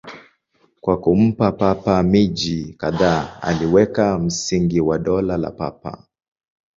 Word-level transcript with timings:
Kwa 0.81 0.97
kumpa 0.99 1.51
Papa 1.51 2.03
miji 2.03 2.73
kadhaa, 2.77 3.41
aliweka 3.41 4.19
msingi 4.19 4.81
wa 4.81 4.99
Dola 4.99 5.37
la 5.37 5.51
Papa. 5.51 6.07